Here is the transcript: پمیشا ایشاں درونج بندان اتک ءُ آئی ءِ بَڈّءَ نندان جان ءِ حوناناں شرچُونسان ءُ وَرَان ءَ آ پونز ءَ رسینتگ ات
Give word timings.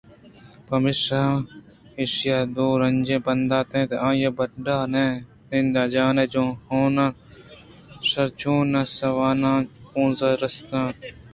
پمیشا 0.67 1.21
ایشاں 1.99 2.43
درونج 2.55 3.09
بندان 3.25 3.59
اتک 3.65 3.89
ءُ 3.95 4.03
آئی 4.07 4.25
ءِ 4.27 4.35
بَڈّءَ 4.37 4.81
نندان 4.93 5.85
جان 5.93 6.17
ءِ 6.23 6.49
حوناناں 6.67 7.11
شرچُونسان 8.09 9.09
ءُ 9.15 9.15
وَرَان 9.17 9.41
ءَ 9.51 9.51
آ 9.51 9.69
پونز 9.89 10.19
ءَ 10.29 10.39
رسینتگ 10.41 10.73
ات 10.85 10.97